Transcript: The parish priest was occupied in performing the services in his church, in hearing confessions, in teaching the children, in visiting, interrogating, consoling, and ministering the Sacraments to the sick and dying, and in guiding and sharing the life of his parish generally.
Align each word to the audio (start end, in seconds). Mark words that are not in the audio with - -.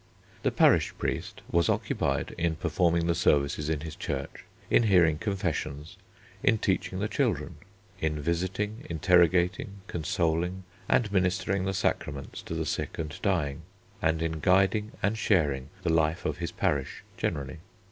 The 0.41 0.49
parish 0.51 0.95
priest 0.97 1.41
was 1.51 1.69
occupied 1.69 2.33
in 2.35 2.55
performing 2.55 3.05
the 3.05 3.13
services 3.13 3.69
in 3.69 3.81
his 3.81 3.95
church, 3.95 4.45
in 4.67 4.81
hearing 4.81 5.19
confessions, 5.19 5.95
in 6.41 6.57
teaching 6.57 6.97
the 6.97 7.07
children, 7.07 7.57
in 7.99 8.19
visiting, 8.19 8.83
interrogating, 8.89 9.81
consoling, 9.85 10.63
and 10.89 11.11
ministering 11.11 11.65
the 11.65 11.73
Sacraments 11.75 12.41
to 12.41 12.55
the 12.55 12.65
sick 12.65 12.97
and 12.97 13.15
dying, 13.21 13.61
and 14.01 14.23
in 14.23 14.39
guiding 14.39 14.93
and 15.03 15.19
sharing 15.19 15.69
the 15.83 15.93
life 15.93 16.25
of 16.25 16.39
his 16.39 16.51
parish 16.51 17.03
generally. 17.15 17.59